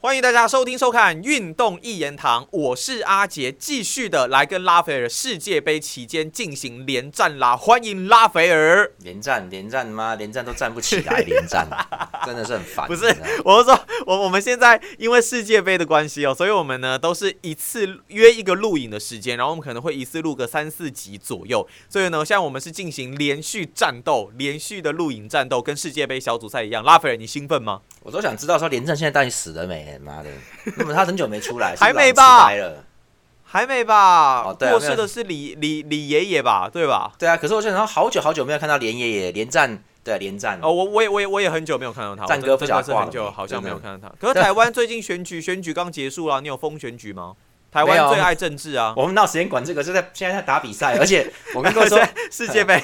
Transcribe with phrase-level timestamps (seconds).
[0.00, 7.56] 欢迎大家收听收看《运动一言堂》，我是阿杰，继续的来跟拉斐尔世界杯期间进行连战啦！
[7.56, 8.92] 欢迎拉斐尔。
[9.00, 10.14] 连战连战吗？
[10.14, 11.68] 连战都站不起来， 连战
[12.24, 12.86] 真的是很烦。
[12.86, 13.06] 不是，
[13.44, 21.66] 我是说，我我们现在因为世界杯的关系哦，所以我们呢都是一次约一个录影的时间，然后我们可能会一次录个三四集左右。
[21.88, 26.84] 所以呢，现在我们是进行连续战斗，连续的录影战斗，跟世界杯小组赛一样。
[26.84, 27.80] 拉斐尔，你兴奋吗？
[28.08, 29.98] 我都想知道说连战现在到底死了没？
[30.02, 30.30] 妈的，
[30.78, 32.50] 那么他很久没出来，还没吧？
[32.50, 32.82] 了，
[33.44, 34.44] 还没吧？
[34.44, 36.70] 哦，过世的是李李李爷爷吧？
[36.72, 37.12] 对吧？
[37.18, 44.14] 对啊，可是我想说，好久好久没有看到连爷爷连战，对连战哦，我我也我也我也很久没有看到他，战哥不是很久，好像没有看到他。
[44.18, 47.34] 可是台湾最近选举选举刚结束了，你有封选举吗？
[47.70, 48.94] 台湾最爱政治啊！
[48.96, 52.00] 我们闹时间管这个，是在现在在打比赛， 而且我跟各位说
[52.30, 52.82] 世界杯，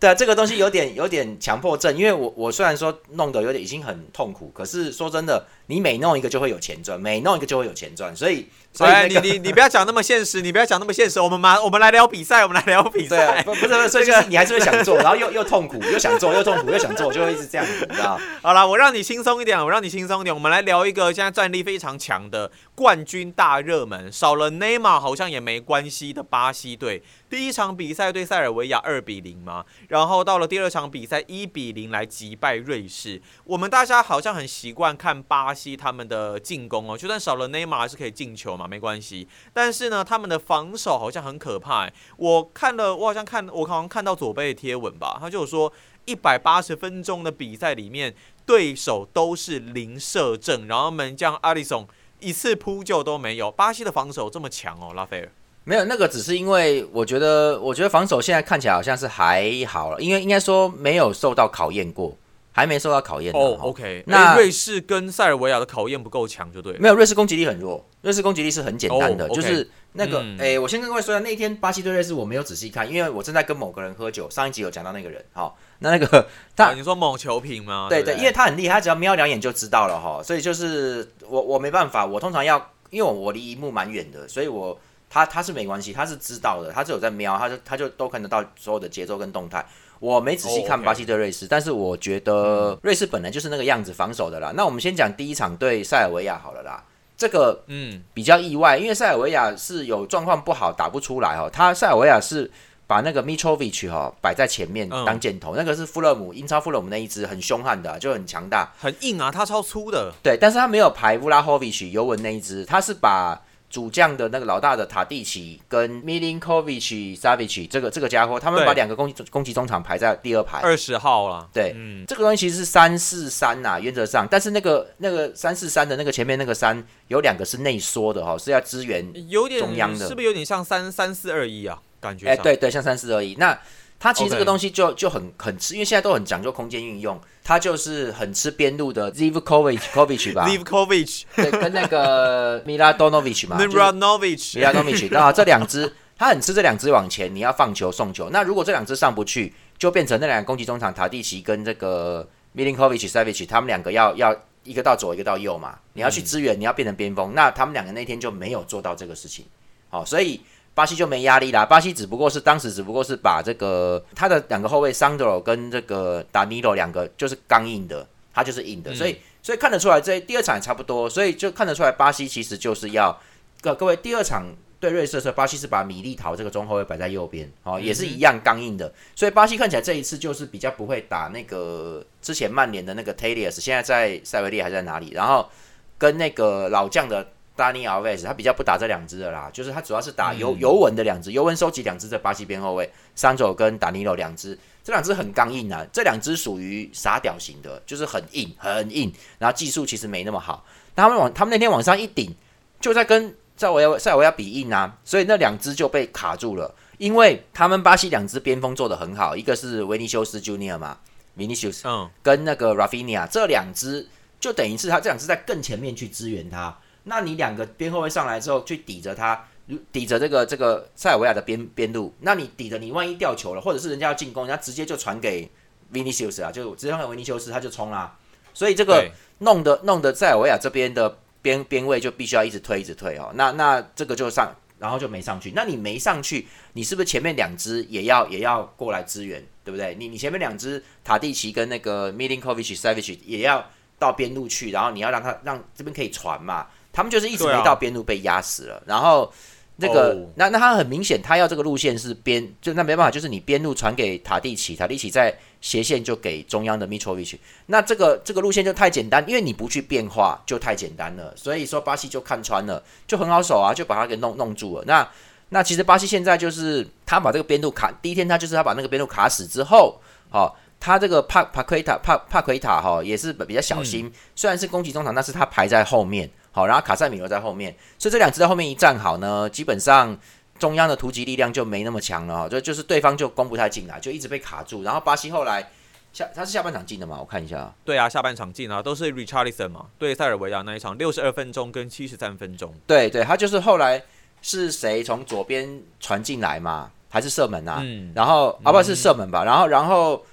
[0.00, 8.48] 对啊，这个东西有点有点强迫症，因为我我虽然说弄得有点已经很痛苦，可是说真的，你每弄一个就会有钱赚，每弄一个就会有钱赚，所以。
[8.76, 11.20] 所以你你你不要讲那么现实，你不要讲那么现实。
[11.20, 13.40] 我们马我们来聊比赛，我们来聊比赛。
[13.44, 20.34] 不不是不是，所以就是你还是会想做，然后又又痛苦，又想做，又痛苦，又想做，就会一直这样子，你知道好了，我让你轻松一点，我让你轻松一点。
[20.34, 27.00] 我们来聊一个现在战力非常强的冠军大热门，少了内马尔好像也没关系的巴西队。
[27.30, 33.22] 第一场比赛对塞尔维亚二比零嘛，然后到了第二场比赛一比零来击败瑞士。
[33.44, 39.28] 我们大家好像很习惯看巴西他们的进攻哦，就算少了内马尔是可以进球嘛，没关系。
[39.52, 41.88] 但是呢，他们的防守好像很可怕。
[42.16, 45.72] 我看了，我好像看，我好像看到左贝的贴文吧，他就说
[46.06, 48.12] 一百八十分钟的比赛里面，
[48.44, 51.86] 对手都是零射正，然后门将阿里松
[52.24, 53.50] 一次扑救都没有。
[53.50, 55.30] 巴西的防守这么强哦，拉斐尔。
[55.64, 62.16] 没有那个，只是因为我觉得，我觉得防守现在看起来好像是还好了，因为应该说没有受到考验过，
[62.56, 63.34] 还没受到考验。
[63.34, 64.04] 哦，OK。
[64.06, 66.78] 那瑞士跟塞尔维亚的考验不够强，就对。
[66.78, 77.88] 没有，瑞士攻击力很弱，瑞士攻击力是很简单的，就是那个，哎，我先跟各位说一下，那一天巴西对瑞士我没有仔细看，因为我正在跟某个人喝酒，上一集有讲到那个人，好，那那个他，你说某球评吗？
[77.90, 84.78] 对对，因为他很厉害，他只要瞄两眼就知道了哈，所以就是我我没办法，我通常要，因为我离荧幕蛮远的，所以我。
[85.10, 89.64] 他他是没关系，他是知道的，他是有在瞄，他就他就都看得到所有的节奏跟动态。
[90.04, 94.52] 我没仔细看巴西对瑞士，但是我觉得瑞士本来就是那个样子防守的啦。
[94.54, 96.84] 那我们先讲第一场对塞尔维亚好了啦，
[97.16, 101.48] 这个嗯比较意外，因为塞尔维亚是有状况不好打不出来哦。
[101.50, 102.50] 他塞尔维亚是
[102.86, 110.12] 把那个 Mitrovic 哈摆在前面当箭头，那个是富勒姆英超富勒姆那一支很凶悍的，就很强大，很硬啊，他超粗的。
[110.22, 113.40] 对，但是他没有排乌拉霍维奇尤文那一支，他是把。
[113.74, 121.48] 主将的那个老大的塔蒂奇跟 Milinkovic Savic 这个这个家伙，他们把两个攻攻击中场排在第二排，二十号了。
[121.52, 121.74] 对，
[122.06, 131.76] 这个东西其实是三四三呐，原则上，但是那个那个三四三的那个前面那个三有两个是内缩的哈，是要支援有点中央的，是不是有点像三三四二一啊？
[132.00, 133.34] 感觉哎，对对，像三四二一。
[133.40, 133.58] 那
[134.04, 137.18] 它其实这个东西就就很很吃，因为现在都很讲究空间运用。
[137.42, 148.28] 他就是很吃边路的 Zivkovic Kovic 吧，Zivkovic 对，跟那个 Miladonovic 嘛，Miladonovic，Miladonovic，那这两只他很吃这两只往前，你要放球送球。
[148.28, 157.32] 那如果这两只上不去，就变成那两个攻击中场塔蒂奇跟这个 Milinkovic Savic，他们两个要要一个到左一个到右嘛，你要去支援，你要变成边锋。
[157.34, 159.46] 那他们两个那天就没有做到这个事情，
[159.88, 160.42] 好，所以。
[160.74, 173.16] 巴西就没压力啦，巴西只不过是当时只不过是把这个他的两个后卫桑德罗跟这个达尼罗两个就是刚硬的，他就是硬的，所以所以看得出来这第二场也差不多，所以就看得出来巴西其实就是要
[173.60, 185.48] 各各位第二场对瑞士的时候，巴西是把米利陶这个中后卫摆在右边，哦，也是一样刚硬的，所以巴西看起来这一次就是比较不会打那个之前曼联的那个 Talius，现在在塞维利还在哪里，然后
[185.96, 187.28] 跟那个老将的。
[187.56, 200.66] 达尼尔维斯他比较不打这两支的啦，就是他主要是打尤尤文的两支，尤文收集两支在巴西边后卫，桑佐跟达尼罗两支，这两支很刚硬啊，这两支属于傻屌型的，就是很硬很硬，然后技术其实没那么好，
[200.96, 202.34] 他们往他们那天往上一顶，
[202.80, 210.98] 就在跟塞维亚塞维亚比硬啊，所以那两支就被卡住了，因为他们巴西两支边锋做的很好，一个是维尼修斯 Junior 嘛，
[211.36, 214.08] 维尼修斯，嗯，跟那个 Rafinha 这两支
[214.40, 216.76] 就等于是他这两支在更前面去支援他。
[217.04, 219.46] 那你两个边后卫上来之后，去抵着他，
[219.92, 225.48] 抵着这个这个塞尔维亚的边边路，那你抵着你万一掉球了，或者是人家要进攻，人家直接就传给
[225.92, 228.16] Vinicius 啊，就直接传给维尼修斯，他就冲啦。
[228.54, 229.06] 所以这个
[229.38, 233.30] 弄得弄得塞尔维亚这边的边边位就必须要一直推一直推哦。
[233.34, 235.52] 那那这个就上，然后就没上去。
[235.54, 239.94] 那你没上去，你是不是前面两只也要也要过来支援，对不对？
[239.98, 243.62] 你你前面两只塔蒂奇跟那个 Milinkovic Savic 也要。
[243.96, 249.30] 到边路去，然后你要让他让这边可以传嘛，他们就是一直没到边路被压死了，然后。
[249.76, 264.84] 那个哦那那他很明显，他要这个路线是边，就那没办法，就是你边路传给塔蒂奇，塔蒂奇在斜线就给中央的 Mitrovic，那这个这个路线就太简单，因为你不去变化就太简单了，所以说巴西就看穿了，就很好守啊，就把他给弄弄住了。
[264.86, 265.04] 那
[265.48, 270.54] 那其实巴西现在就是他把这个边路卡，第一天他就是他把那个边路卡死之后，哦，
[270.84, 280.18] 他这个帕帕奎塔帕帕奎塔哈也是比较小心，虽然是攻击中场，但是他排在后面，好，然后卡塞米罗在后面，所以这两支在后面一站好呢，基本上。
[280.56, 284.84] 中央的突击力量就没那么强了、哦，就就是对方就攻不太进来，就一直被卡住。
[284.84, 285.68] 然后巴西后来
[286.12, 287.18] 下他是下半场进的嘛？
[287.18, 292.72] 我看一下啊，对啊，下半场进啊，都是 Richarlison 嘛，对塞尔维亚那一场六十二分钟跟七十三分钟。
[292.86, 294.00] 对对，他就是后来
[294.42, 296.88] 是谁从左边传进来嘛？
[297.10, 297.80] 还是射门啊？
[297.82, 299.42] 嗯，然后啊不是射门吧？
[299.42, 300.24] 然后然后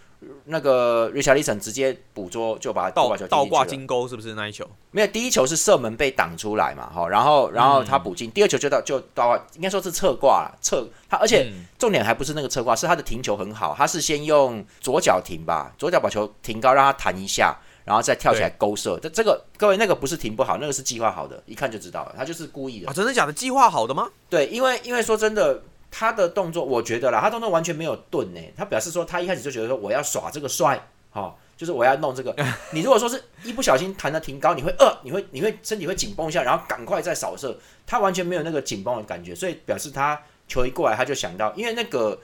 [0.46, 4.68] 那个 Richarlison 直接捕捉就把就倒挂球倒挂金钩是不是那一球？
[4.92, 19.00] 没有，第一球是射门被挡出来嘛，哈，然后然后他补进，第二球就到就到，应该说是侧挂了，侧他，而且嗯重点还不是那个侧挂，是他的停球很好，他是先用左脚停吧，左脚把球停高，让他弹一下，然后再跳起来勾射。
[19.02, 22.94] 这这个各位那个不是停不好，那个是计划好的，一看就知道了，他就是故意的啊，。
[22.94, 23.34] 真的假的？
[23.34, 24.10] 计划好的吗？
[24.30, 32.36] 对，因为因为说真的，他的动作我觉得啦，他动作完全没有顿呢，他表示说他一开始就觉得说我要耍这个帅，哦、就是我要弄这个。
[32.72, 37.56] 你如果说是一不小心弹的挺高，你会呃，你会你会身体会紧绷一下，然后赶快再扫射，
[37.86, 42.20] 他完全没有那个紧绷的感觉，所以表示他球一过来他就想到，因为那个。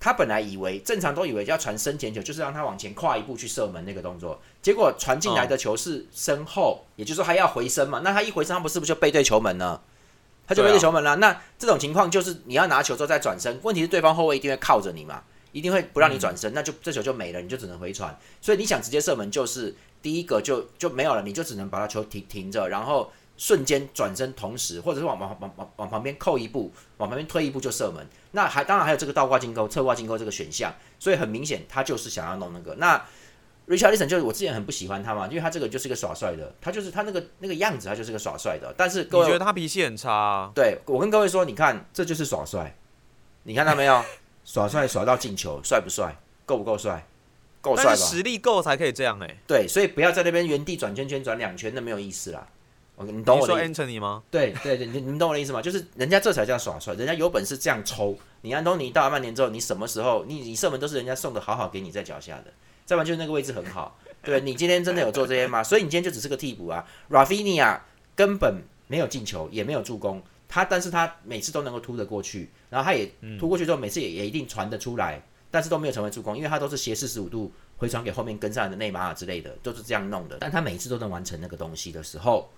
[0.00, 8.02] 他本来以为正常都以为要传身前球，就是让他往前跨一步去射门那个动作，结果传进来的球是身后，也就是说他要回身嘛。
[8.04, 9.80] 那他一回身，他不是不是就背对球门了？
[10.46, 11.16] 他就背对球门了。
[11.16, 18.18] 那这种情况就是你要拿球之后再转身，问题是对方后卫一定会靠着你嘛，一定会不让你转身，那就这球就没了，你就只能回传。
[18.40, 28.06] 所以你想直接射门，就是第一个就就没有了，你就只能把他球停停着，然后瞬间转身，同时或者是往往往往往旁边扣一步，往旁边推一步就射门。
[28.32, 32.74] 那还当然还有这个倒挂进钩、侧挂进钩这个选项，所以很明显他就是想要弄那个。
[32.76, 33.02] 那
[33.68, 38.74] Richarlison 就是我之前很不喜欢他嘛，因为他这个就是个耍帅的，他就是他那个那个样子，他就是个耍帅的。
[38.76, 40.52] 但是各位你觉得他脾气很差啊？
[40.54, 42.76] 对我跟各位说，你看这就是耍帅，
[43.44, 44.04] 你看到没有？
[44.44, 46.14] 耍帅耍到进球，帅不帅？
[46.44, 47.06] 够不够帅？
[47.62, 47.96] 够帅吧？
[47.96, 52.46] 实力够才可以这样哎、对，所以不要在那边原地转圈圈转两圈，那没有意思啦。
[52.96, 54.22] 我你懂你说我的意 Anthony 吗？
[54.30, 55.62] 对对对，你你们懂我的意思吗？
[55.62, 58.14] 就是人家这才叫耍帅，人家有本事这样抽。
[58.42, 62.52] 你安东尼到了曼联之后，你什么时候你你射门都是人家送的好好给你在脚下的，
[62.84, 63.98] 再不然就是那个位置很好。
[64.22, 65.62] 对你今天真的有做这些吗？
[65.62, 66.84] 所以你今天就只是个替补啊。
[67.10, 67.78] Rafinha
[68.16, 80.38] 根本没有进球，也没有助攻，他但是他每次都能够突得过去，然后他也突过去之后，每次也也一定传得出来，但是都没有成为助攻，因为他都是斜四十五度回传给后面跟上来的内马尔之类的，都是这样弄的。
[80.40, 82.50] 但他每次都能完成那个东西的时候，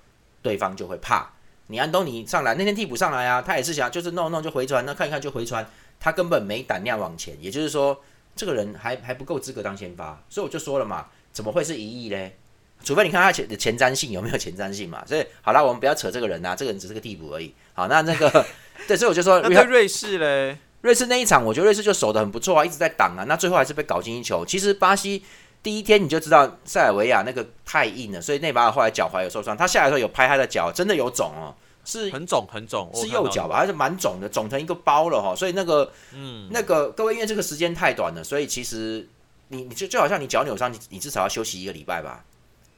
[0.43, 1.31] 对方就会怕。
[1.69, 5.69] 你安东尼上来那天替补上来啊，他也是想就是弄弄就回传，那看一看就回传，
[5.99, 7.37] 他根本没胆量往前。
[7.41, 8.01] 也就是说，
[8.37, 12.37] 这个人还还不够资格当先发，所以我就说了嘛，怎么会是一亿嘞？
[12.85, 15.03] 除非你看他前的前瞻性有没有前瞻性嘛。
[15.07, 17.53] 所以好了，我们不要扯这个人啊，这个人只是个替补而已。
[17.73, 18.47] 好，那那个
[18.87, 20.59] 对，所以我就说那对瑞士嘞？
[20.83, 24.45] 瑞士那一场，我觉得瑞士就守得很不错啊，一直在挡啊，那最后还是被搞进一球。
[24.45, 25.25] 其实巴西
[25.63, 31.57] 第一天你就知道塞尔维亚那个太硬了，所以内马尔后来脚踝有受伤，他下来的时候有拍他的脚，真的有肿哦，
[31.87, 35.35] 是很肿很肿，我是右脚吧，还是蛮肿的，肿成一个包了哈。
[35.35, 39.09] 所以那个嗯，那个各位，因为这个时间太短了，所以其实
[39.49, 42.25] 你你就就好像你脚扭伤，你你至少要休息一个礼拜吧，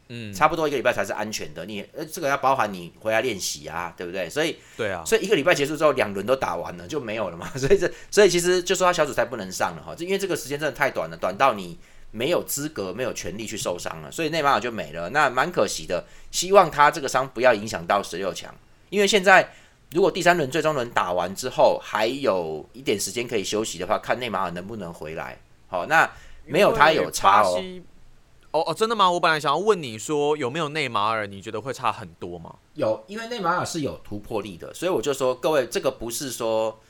[0.09, 1.65] 嗯，差不多一个礼拜才是安全的。
[1.65, 4.29] 你呃这个要包含你回来练习啊，对不对？
[4.29, 7.51] 所以对啊，所以一个礼拜结束之后，两轮都打完了就没有了嘛。
[7.57, 11.79] 所以这所以其实就说他小组赛不能上了哈，这因为这个时间真的太短了，短到你
[12.11, 16.05] 没有资格、没有权利去受伤了，所以内马尔就没了，那蛮可惜的。
[16.31, 18.55] 希望他这个伤不要影响到十六强，
[18.91, 19.53] 因为现在
[19.93, 25.39] 如果第三轮最终轮打完之后还有一点时间可以休息的话，看内马尔能不能回来。
[25.69, 26.11] 好，那
[26.45, 27.63] 没有他有差哦。
[28.51, 29.11] 哦哦，真的吗？
[29.11, 32.55] 我本来想要问你说有没有内马尔，你觉得会差很多吗？
[32.73, 36.81] 有，因为内马尔是有突破力的，所以我就说各位，这个不是说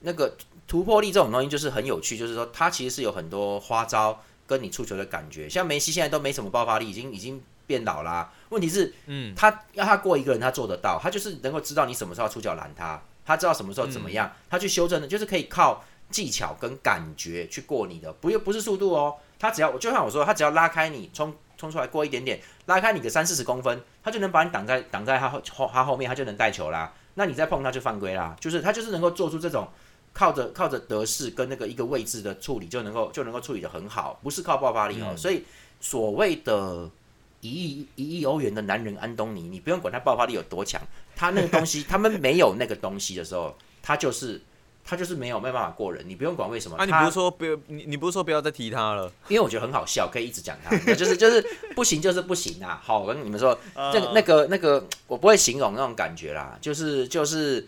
[0.00, 0.36] 那个
[0.68, 5.48] 突破力这种东西就是很有趣，就是说他其实是有很多花招跟你触球的感觉。
[5.48, 19.14] 像梅西现在都没什么爆发力，已经已经变老啦、问题是嗯，他要他过一个人，他做得到，他就是能够知道你什么时候要出脚拦他，他知道什么时候怎么样，他去修正的，就是可以靠技巧跟感觉去过你的，不不是速度哦。
[19.38, 26.92] 他只要就像我说，他只要拉开你冲冲出来过一点点，拉开你个三四十公分，他就能把你挡在挡在他后后他后面，他就能带球啦。
[27.14, 29.68] 那你再碰他就犯规啦，就是他就是能够做出这种
[30.12, 35.08] 靠着靠着得势跟那个一个位置的处理就能够就能够处理的很好，不是靠爆发力哦。
[35.10, 35.44] 嗯所以
[35.80, 36.90] 所谓的
[37.40, 40.80] 一亿一亿欧元的男人安东尼，你不用管他爆发力有多强，
[41.14, 44.40] 他那个东西， 他们没有那个东西的时候，他就是
[44.84, 46.76] 他就是没有没有办法过人，你不用管为什么。
[46.76, 49.12] 啊，你不是说不要你你不是说不要再提他了？
[49.28, 52.80] 因为我觉得很好笑，可以一直讲他，就是就是不行就是不行啊。
[52.82, 57.66] 好，我跟你们说，那个那个那个，我不会形容那种感觉啦，就是就是，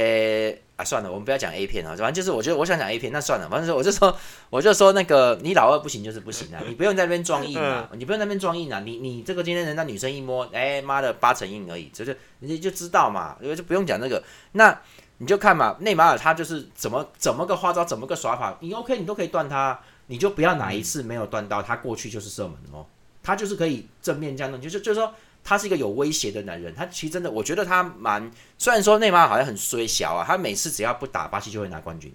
[0.00, 0.56] 呃。
[0.76, 4.14] 啊，算了，我们不要讲 A 片啊，反正就是我觉得我想讲 A 片，那算了，反正说我就说
[4.50, 14.22] 我就说那个你老二不行就是不行啊，你不用在那边装硬啊，你不用那边装硬啊，你你这个今天人家女生一摸，哎妈的八成硬而已，就是你就知道嘛，因为就不用讲那个，
[14.52, 14.78] 那
[15.16, 22.84] 你就看嘛，内马尔他就是怎么怎么个花招，怎么个耍法，你 OK 你都可以断他，你就不要哪一次没有断到，他过去就是射门哦，
[23.22, 25.14] 他就是可以正面这样弄，就是就是说。
[25.48, 28.28] 他是一个有威胁的男人，他其实真的，我觉得他蛮。
[28.58, 32.12] 虽然说内马尔好像很衰小啊，他每次只要不打巴西就会拿冠军。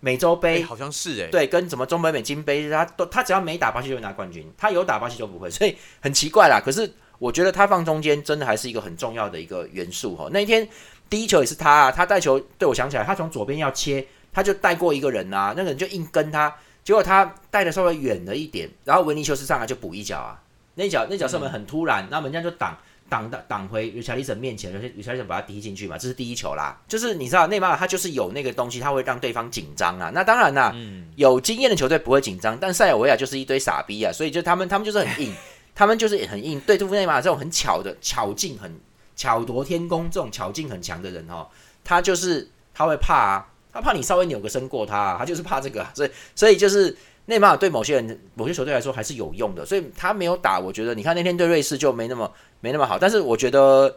[0.00, 6.60] 美洲杯好像是哎，对，跟什么中北美金杯，他都他只要没打巴西就会拿冠军，他有打巴西就不会， 所以很奇怪啦。
[6.60, 10.28] 可是我觉得他放中间真的还是一个很重要的一个元素哈。
[10.32, 10.68] 那一天
[11.08, 20.42] 第一球也是他，啊，他带球，对我想起来，他从左边要切，他就带过一个人啊，那个人就硬跟他，结果他带的稍微远了一点，然后维尼修斯上来就补一脚啊。
[20.78, 26.80] 那脚那脚射门很突然，那门将就挡挡挡挡回于查利森面前，而且于查利森把他踢进去嘛，这是第一球啦。
[26.86, 30.12] 就是你知道内马尔他就是有那个东西，他会让对方紧张啊。
[30.14, 30.72] 那当然啦，
[31.16, 35.34] 有经验的球队不会紧张，但塞尔维亚就是一堆傻逼啊，所以就他们他们就是很硬，
[35.74, 36.60] 他们就是很硬。
[36.64, 38.72] 对，杜夫内马尔这种很巧的巧劲很
[39.16, 41.48] 巧夺天工这种巧劲很强的人哦，
[41.82, 46.96] 他就是他会怕啊，他怕你稍微扭个身过他，他就是怕这个，所以所以就是。
[47.28, 50.58] 内马尔对某些人、某些球队来说还是有用的，所以他没有打。
[50.58, 52.98] 我觉得，你看那天对瑞士就没那么没那么好。
[52.98, 53.94] 但是我觉得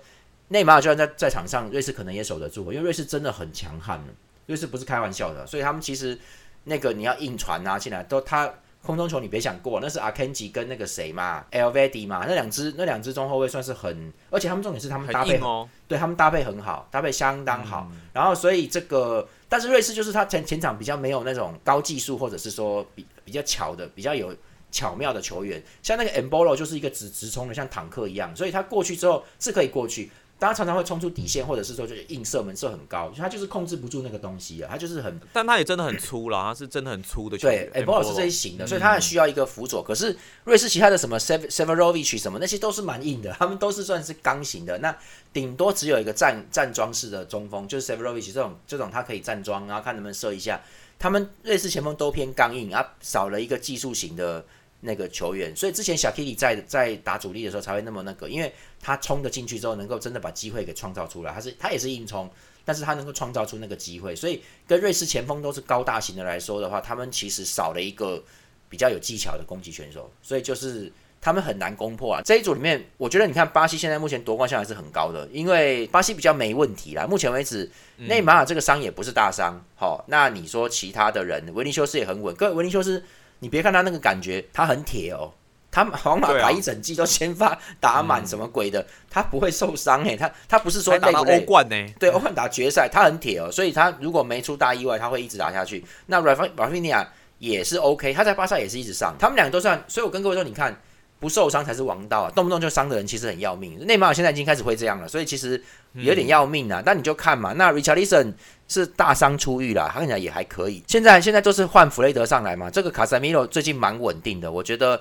[0.50, 4.04] 内马尔就算在在场上，瑞士可能也守得住，因为瑞士真的很强悍
[4.48, 6.20] 瑞士不是开玩笑的，所以他们其实
[6.66, 17.88] 那个你要硬传啊进来，都他空中球你别想过，那是阿肯吉跟那个谁嘛，L V D 嘛，那两支那两支中后卫算是很，而且他们重点是他们搭配哦，对他们搭配很好，搭配相当好。
[18.12, 23.06] 然后所以这个，但是瑞士就是他前前场比较没有那种高技术，或者是说比。
[23.24, 24.36] 比较巧的、比较有
[24.72, 30.12] 巧妙的球员，像那个 Embolo 就是一个直直冲的，像坦克一样，所以他过去之后是可以过去。
[30.42, 37.70] 大家常常会冲出底线，或者是说就是硬射门射很高，他就是控制不住那个东西啊，他就是很，但他也真的很粗了，他是真的很粗的球员。
[37.72, 39.84] 对，Embolo 是这一型的，所以他很需要一个辅佐。
[39.84, 44.98] 可是瑞士其他的什么 Severovich 什么那些都是蛮硬的，他们都是算是刚型的，那
[45.32, 50.60] 顶多只有一个站站桩式的中锋，就是 Severovic 这种这种他可以站桩，然后看能不能射一下。
[50.98, 54.44] 他们瑞士前锋都偏刚硬啊，少了一个技术型的
[54.82, 61.32] 那个球员，所以之前小 Kitty 在在打主力的时候才会那么那个，因为他冲的进去之后，能够真的把机会给创造出来。
[61.34, 62.30] 他是他也是硬冲，
[62.66, 68.24] 但是他能够创造出那个机会，所以跟瑞士前锋都是高大型的来说的话，他们其实少了一个
[68.70, 70.92] 比较有技巧的攻击选手，所以就是。
[71.24, 72.22] 他们很难攻破啊！
[72.26, 77.06] 这一组里面，我觉得你看巴西现在目前夺冠项还是很高的，因为巴西比较没问题啦。
[77.06, 79.64] 目前为止，内马尔这个伤也不是大伤。
[79.76, 82.36] 好，那你说其他的人，维尼修斯也很稳。
[82.36, 83.04] 各位，维尼修斯，
[83.42, 85.34] 你别看他那个感觉，他很铁哦。
[85.70, 90.16] 他皇马打一整季都先发打满什么鬼的，他不会受伤诶。
[90.16, 91.76] 他他不是说打欧冠呢？
[92.00, 93.52] 对，欧冠打决赛，他很铁哦。
[93.52, 95.84] 所以他如果没出大意外，他会一直打下去。
[96.06, 97.08] 那 Rafinha
[97.40, 99.16] 也是 OK，他在巴萨也是一直上。
[99.20, 100.80] 他们两个都算，所以我跟各位说，你看。
[101.22, 102.32] 不受伤才是王道啊！
[102.32, 103.78] 动不动就伤的人其实很要命。
[103.86, 105.64] 内马尔现在已经开始会这样了，所以其实
[105.94, 106.82] 有点要命啊。
[106.84, 108.34] 但你就看嘛，那 Richardson
[108.68, 110.84] 是大伤出狱了，看起来也还可以。
[110.88, 112.72] 现在现在都是换弗雷德上来嘛。
[112.72, 115.00] 这个卡塞米罗最近蛮稳定的，我觉得，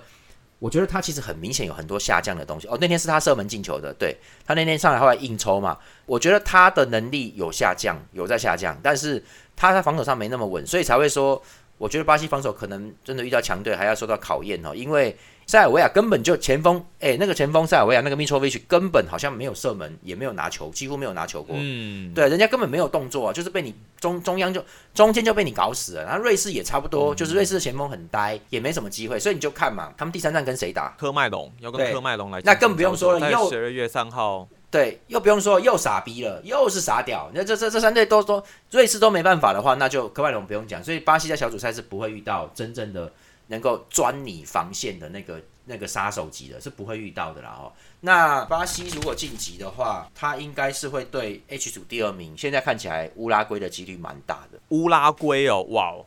[0.59, 2.69] 我觉得他其实很明显有很多下降的东西。
[2.69, 5.79] 哦，那天是他射门进球的，对他那天上来后来硬抽嘛。
[6.05, 9.25] 我觉得他的能力有下降，有在下降，但是
[9.57, 11.43] 他在防守上没那么稳，所以才会说，
[11.79, 15.17] 我觉得巴西防守可能真的遇到强队还要受到考验哦，因为。
[15.51, 21.57] 塞尔维亚根本就前锋，哎，那个前锋塞尔维亚那个 Mitrovic 根本好像没有射门，也没有拿球，几乎没有拿球过。
[21.59, 24.65] 嗯，对，人家根本没有动作，就是被你中中央就
[24.95, 26.05] 中间就被你搞死了。
[26.05, 30.95] 然后瑞士也差不多，就是瑞士的前锋很呆，也没什么机会，所以你就看嘛，他们第三站跟谁打？
[30.97, 37.29] 科麦隆要跟科麦隆来，那更不用说了，又十二月三号，对，又不用说又傻逼了，又是傻屌。
[37.35, 38.41] 那这这这三队都说
[38.71, 40.81] 瑞士都没办法的话，那就科麦隆不用讲。
[40.85, 43.13] 所以巴西在小组赛是不会遇到真正的
[43.51, 45.41] 能够钻你防线的那个。
[45.67, 47.71] 那个杀手级的是不会遇到的啦哦。
[48.01, 52.37] 那巴西如果晋级的话，他应该是会对 H 组第二名。
[52.37, 54.59] 现在看起来乌拉圭的几率蛮大的。
[54.71, 56.05] 乌拉圭哦，哇哦，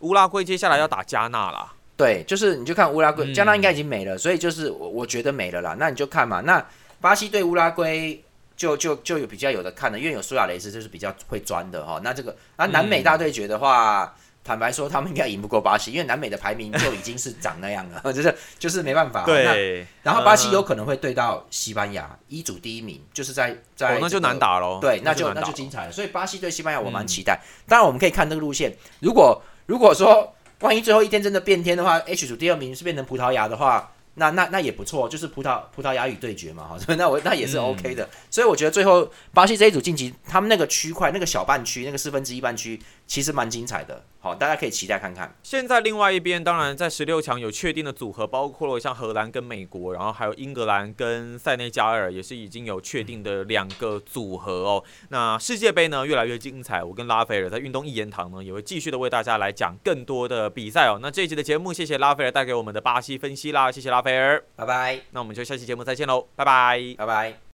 [0.00, 1.72] 乌拉圭接下来要打加纳啦。
[1.96, 5.74] 对，就是你就看乌拉圭，加纳应该已经没了，所以就是我我觉得没了啦。
[5.78, 6.62] 那你就看嘛，那
[7.00, 8.22] 巴西对乌拉圭
[8.54, 11.98] 就就就有比较有的看了，因为有苏亚雷斯就是比较会钻的哈。
[12.04, 14.14] 那这个啊南美大对决的话。
[14.46, 19.24] 坦白说，他们应该赢不过巴西，因为南美的排名就已经是长那样了， 就是就是没办法。
[19.26, 24.36] 那对，然后巴西有可能会对到西班牙，一组第一名，就是在在、哦，那就难。
[24.38, 24.78] 打喽。
[24.82, 25.90] 对，那就那就精彩了。
[25.90, 27.40] 所以巴西对西班牙，我蛮嗯期待。
[27.66, 28.76] 当然，我们可以看这个路线。
[29.00, 38.06] 如果如果说万一最后一天真的变天的话，H 组第二名是变成葡萄牙的话，那那那也不错，就是葡萄葡萄牙语对决嘛，哈， 所以那我那也是嗯 OK 的。
[38.30, 44.04] 所以我觉得最后巴西这一组晋级，他们那个区块那个小半区那个四分之一半区，其实蛮精彩的。
[44.26, 45.32] 好，大家可以期待看看。
[45.40, 54.82] 现在另外一边，当然在十六强有确定的组合，包括了像荷兰跟美国，然后还有英格兰跟塞内加尔，也是已经有确定的两个组合哦。
[55.10, 60.98] 那世界杯呢越来越精彩，我跟拉斐尔在运动一言堂呢也会继续的为大家来讲更多的比赛哦。
[61.00, 64.42] 那这一集的节目，谢谢拉斐尔带给我们的巴西分析啦，谢谢拉斐尔。
[64.56, 66.96] 拜拜，那我们就下期节目再见喽，拜拜。
[66.98, 67.38] 拜拜。